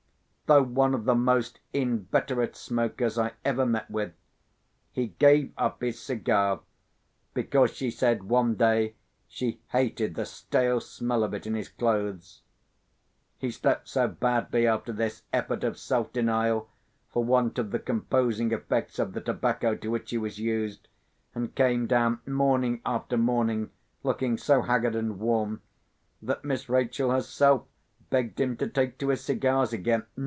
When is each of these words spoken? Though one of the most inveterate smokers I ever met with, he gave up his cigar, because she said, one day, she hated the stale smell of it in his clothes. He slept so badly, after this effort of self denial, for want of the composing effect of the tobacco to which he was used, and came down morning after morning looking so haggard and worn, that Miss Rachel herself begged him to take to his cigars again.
Though 0.47 0.63
one 0.63 0.93
of 0.93 1.05
the 1.05 1.15
most 1.15 1.61
inveterate 1.71 2.57
smokers 2.57 3.17
I 3.17 3.31
ever 3.45 3.65
met 3.65 3.89
with, 3.89 4.11
he 4.91 5.07
gave 5.17 5.53
up 5.57 5.79
his 5.81 6.01
cigar, 6.01 6.59
because 7.33 7.73
she 7.73 7.89
said, 7.89 8.23
one 8.23 8.55
day, 8.55 8.95
she 9.29 9.61
hated 9.69 10.15
the 10.15 10.25
stale 10.25 10.81
smell 10.81 11.23
of 11.23 11.33
it 11.33 11.47
in 11.47 11.53
his 11.53 11.69
clothes. 11.69 12.41
He 13.37 13.49
slept 13.49 13.87
so 13.87 14.09
badly, 14.09 14.67
after 14.67 14.91
this 14.91 15.23
effort 15.31 15.63
of 15.63 15.77
self 15.77 16.11
denial, 16.11 16.69
for 17.13 17.23
want 17.23 17.57
of 17.57 17.71
the 17.71 17.79
composing 17.79 18.51
effect 18.51 18.99
of 18.99 19.13
the 19.13 19.21
tobacco 19.21 19.75
to 19.77 19.87
which 19.89 20.09
he 20.09 20.17
was 20.17 20.37
used, 20.37 20.89
and 21.33 21.55
came 21.55 21.87
down 21.87 22.19
morning 22.27 22.81
after 22.85 23.15
morning 23.17 23.69
looking 24.03 24.37
so 24.37 24.63
haggard 24.63 24.95
and 24.97 25.17
worn, 25.17 25.61
that 26.21 26.43
Miss 26.43 26.67
Rachel 26.67 27.09
herself 27.11 27.67
begged 28.09 28.41
him 28.41 28.57
to 28.57 28.67
take 28.67 28.97
to 28.97 29.07
his 29.11 29.21
cigars 29.21 29.71
again. 29.71 30.05